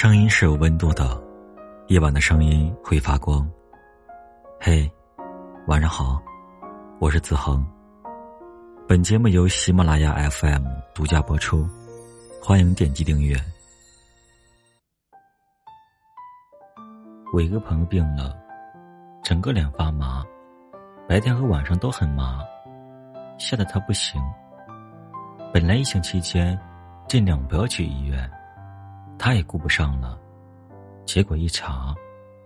[0.00, 1.20] 声音是有温度的，
[1.88, 3.44] 夜晚的声音会发光。
[4.60, 4.88] 嘿，
[5.66, 6.22] 晚上好，
[7.00, 7.66] 我是子恒。
[8.86, 10.64] 本节目由喜马拉雅 FM
[10.94, 11.68] 独家播出，
[12.40, 13.36] 欢迎点击订阅。
[17.32, 18.38] 我一个朋友病了，
[19.24, 20.24] 整个脸发麻，
[21.08, 22.38] 白天和晚上都很麻，
[23.36, 24.22] 吓得他不行。
[25.52, 26.56] 本来疫情期间，
[27.08, 28.30] 尽量不要去医院。
[29.18, 30.18] 他也顾不上了，
[31.04, 31.94] 结果一查，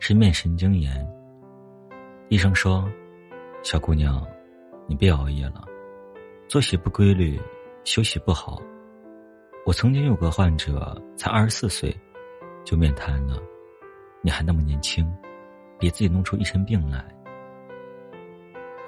[0.00, 1.06] 是面神经炎。
[2.28, 2.90] 医生说
[3.62, 4.26] ：“小姑娘，
[4.88, 5.64] 你别熬夜了，
[6.48, 7.40] 作息不规律，
[7.84, 8.60] 休息不好。”
[9.64, 11.96] 我曾经有个患者，才二十四岁，
[12.64, 13.40] 就面瘫了。
[14.20, 15.08] 你还那么年轻，
[15.78, 17.04] 别自己弄出一身病来。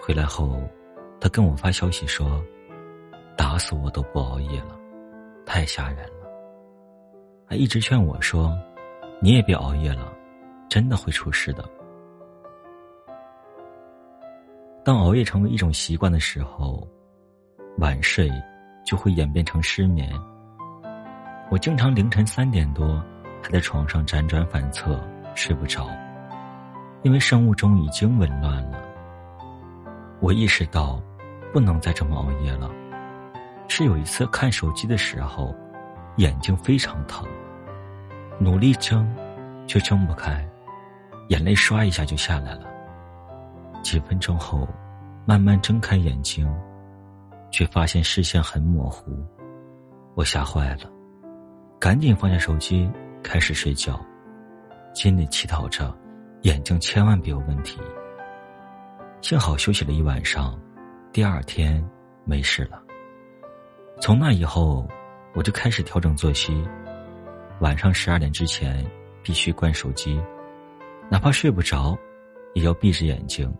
[0.00, 0.60] 回来后，
[1.20, 2.44] 他跟我发消息说
[3.36, 4.78] ：“打死我都不熬夜了，
[5.46, 6.17] 太吓人了。”
[7.48, 8.54] 还一直劝我说
[9.22, 10.12] ：“你也别熬夜了，
[10.68, 11.64] 真的会出事的。”
[14.84, 16.86] 当熬夜成为一种习惯的时候，
[17.78, 18.30] 晚睡
[18.84, 20.12] 就会演变成失眠。
[21.50, 23.02] 我经常凌晨三点多
[23.42, 25.02] 还在床上辗转反侧
[25.34, 25.88] 睡不着，
[27.02, 28.78] 因为生物钟已经紊乱了。
[30.20, 31.02] 我意识到
[31.50, 32.70] 不能再这么熬夜了，
[33.68, 35.54] 是有一次看手机的时候。
[36.18, 37.24] 眼睛非常疼，
[38.40, 39.08] 努力睁，
[39.68, 40.44] 却睁不开，
[41.28, 42.66] 眼泪唰一下就下来了。
[43.84, 44.68] 几分钟后，
[45.24, 46.52] 慢慢睁开眼睛，
[47.52, 49.12] 却发现视线很模糊，
[50.16, 50.90] 我吓坏了，
[51.78, 52.90] 赶紧放下手机，
[53.22, 54.04] 开始睡觉，
[54.94, 55.96] 心里祈祷着
[56.42, 57.80] 眼睛千万别有问题。
[59.20, 60.58] 幸好休息了一晚上，
[61.12, 61.80] 第二天
[62.24, 62.82] 没事了。
[64.00, 64.84] 从那以后。
[65.34, 66.66] 我就开始调整作息，
[67.60, 68.84] 晚上十二点之前
[69.22, 70.20] 必须关手机，
[71.10, 71.96] 哪怕睡不着，
[72.54, 73.52] 也要闭着眼睛，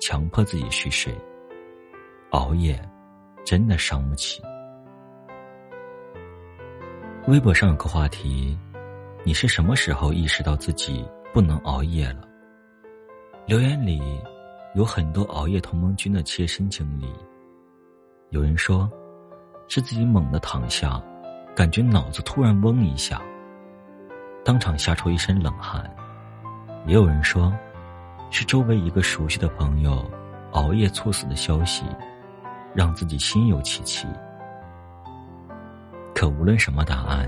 [0.00, 1.14] 强迫自己去睡。
[2.30, 2.80] 熬夜
[3.44, 4.42] 真的伤不起。
[7.26, 8.56] 微博上有个话题：
[9.24, 11.04] 你是什么时候意识到自己
[11.34, 12.22] 不能熬夜了？
[13.46, 14.00] 留言里
[14.74, 17.12] 有很多熬夜同盟军的切身经历。
[18.30, 18.90] 有人说，
[19.68, 21.02] 是自己猛地躺下。
[21.56, 23.18] 感觉脑子突然嗡一下，
[24.44, 25.82] 当场吓出一身冷汗。
[26.84, 27.50] 也有人说，
[28.30, 30.04] 是周围一个熟悉的朋友
[30.52, 31.86] 熬夜猝死的消息，
[32.74, 34.06] 让自己心有戚戚。
[36.14, 37.26] 可无论什么答案，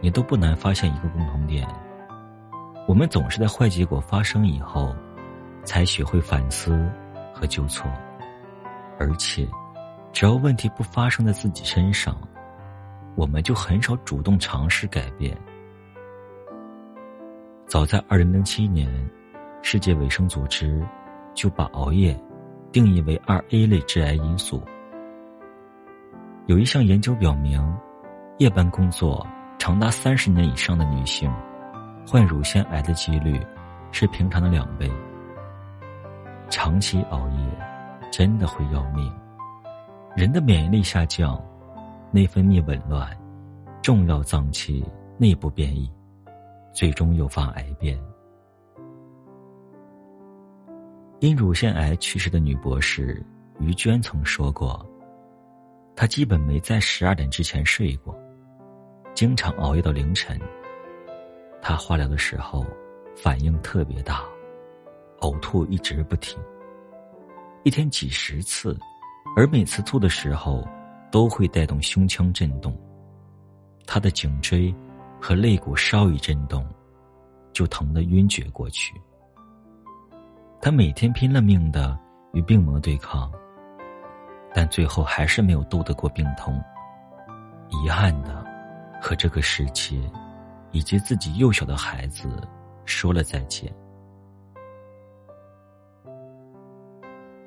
[0.00, 1.64] 你都不难发现一个共同点：
[2.88, 4.92] 我们总是在坏结果发生以后，
[5.62, 6.84] 才学会反思
[7.32, 7.88] 和纠错，
[8.98, 9.46] 而且，
[10.12, 12.18] 只要问题不发生在自己身上。
[13.18, 15.36] 我们就很少主动尝试改变。
[17.66, 18.88] 早在二零零七年，
[19.60, 20.86] 世界卫生组织
[21.34, 22.16] 就把熬夜
[22.70, 24.62] 定义为二 A 类致癌因素。
[26.46, 27.60] 有一项研究表明，
[28.36, 29.26] 夜班工作
[29.58, 31.28] 长达三十年以上的女性，
[32.06, 33.44] 患乳腺癌的几率
[33.90, 34.88] 是平常的两倍。
[36.48, 37.58] 长期熬夜
[38.12, 39.12] 真的会要命，
[40.14, 41.36] 人的免疫力下降。
[42.10, 43.06] 内分泌紊乱，
[43.82, 44.82] 重要脏器
[45.18, 45.90] 内部变异，
[46.72, 47.98] 最终诱发癌变。
[51.20, 53.22] 因乳腺癌去世的女博士
[53.60, 54.84] 于娟曾说过
[55.94, 58.18] ：“她基本没在十二点之前睡过，
[59.14, 60.40] 经常熬夜到凌晨。
[61.60, 62.64] 她化疗的时候
[63.14, 64.22] 反应特别大，
[65.20, 66.38] 呕吐一直不停，
[67.64, 68.74] 一天几十次，
[69.36, 70.66] 而每次吐的时候。”
[71.10, 72.76] 都会带动胸腔震动，
[73.86, 74.74] 他的颈椎
[75.20, 76.66] 和肋骨稍一震动，
[77.52, 78.94] 就疼得晕厥过去。
[80.60, 81.98] 他每天拼了命的
[82.32, 83.32] 与病魔对抗，
[84.52, 86.60] 但最后还是没有斗得过病痛。
[87.70, 88.44] 遗憾的，
[89.00, 90.00] 和这个世界
[90.72, 92.28] 以及自己幼小的孩子
[92.84, 93.72] 说了再见。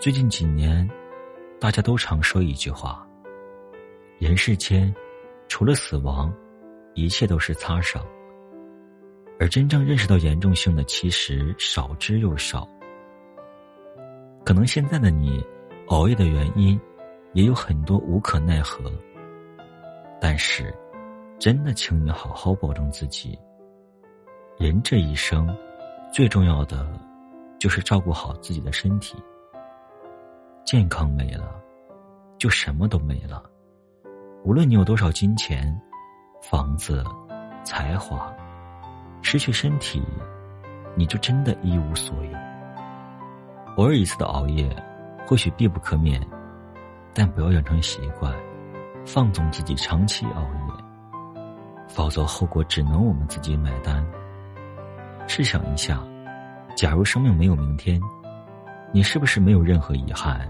[0.00, 0.88] 最近几年，
[1.60, 3.03] 大家都常说一句话。
[4.18, 4.94] 人世间，
[5.48, 6.32] 除了死亡，
[6.94, 8.02] 一切都是擦伤。
[9.40, 12.68] 而真正认识到严重性的，其实少之又少。
[14.44, 15.44] 可能现在的你，
[15.88, 16.80] 熬夜的原因，
[17.32, 18.90] 也有很多无可奈何。
[20.20, 20.72] 但是，
[21.38, 23.36] 真的，请你好好保重自己。
[24.56, 25.54] 人这一生，
[26.12, 26.88] 最重要的，
[27.58, 29.16] 就是照顾好自己的身体。
[30.64, 31.60] 健康没了，
[32.38, 33.42] 就什么都没了。
[34.44, 35.74] 无论你有多少金钱、
[36.42, 37.02] 房子、
[37.64, 38.30] 才华，
[39.22, 40.02] 失去身体，
[40.94, 42.38] 你就真的一无所有。
[43.76, 44.70] 偶尔一次的熬夜，
[45.26, 46.20] 或许必不可免，
[47.14, 48.34] 但不要养成习惯，
[49.06, 50.84] 放纵自己长期熬夜，
[51.88, 54.06] 否则后果只能我们自己买单。
[55.26, 56.02] 试想一下，
[56.76, 57.98] 假如生命没有明天，
[58.92, 60.46] 你是不是没有任何遗憾？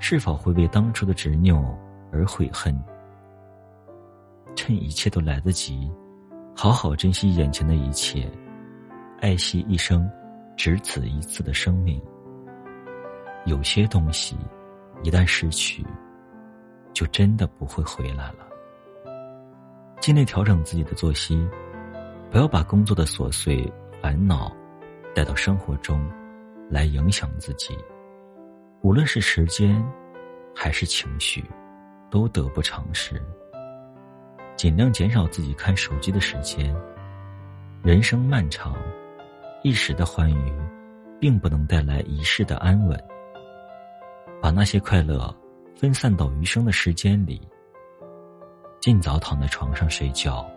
[0.00, 1.64] 是否会为当初的执拗
[2.10, 2.76] 而悔恨？
[4.56, 5.88] 趁一切都来得及，
[6.56, 8.28] 好好珍惜眼前的一切，
[9.20, 10.10] 爱惜一生
[10.56, 12.02] 只此一次的生命。
[13.44, 14.36] 有些东西，
[15.04, 15.86] 一旦失去，
[16.92, 18.48] 就真的不会回来了。
[20.00, 21.48] 尽力调整自己的作息。
[22.28, 23.72] 不要把工作的琐碎
[24.02, 24.54] 烦恼
[25.14, 26.04] 带到生活中，
[26.68, 27.78] 来影响自己。
[28.82, 29.82] 无论是时间，
[30.54, 31.42] 还是情绪，
[32.10, 33.22] 都得不偿失。
[34.56, 36.74] 尽量减少自己看手机的时间。
[37.82, 38.76] 人生漫长，
[39.62, 40.52] 一时的欢愉，
[41.20, 42.98] 并不能带来一世的安稳。
[44.40, 45.34] 把那些快乐
[45.76, 47.40] 分散到余生的时间里。
[48.80, 50.48] 尽早躺在床上睡觉。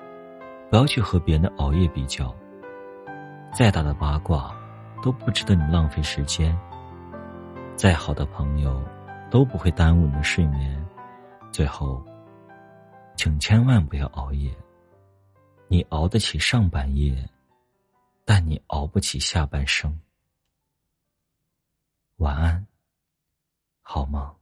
[0.70, 2.32] 不要去和别人的熬夜比较。
[3.52, 4.56] 再大的八卦，
[5.02, 6.56] 都不值得你浪费时间。
[7.76, 8.80] 再好的朋友，
[9.32, 10.86] 都不会耽误你的睡眠。
[11.52, 12.04] 最后，
[13.20, 14.50] 请千万不要熬夜。
[15.68, 17.30] 你熬得起上半夜，
[18.24, 20.00] 但你熬不起下半生。
[22.16, 22.66] 晚安，
[23.82, 24.39] 好梦。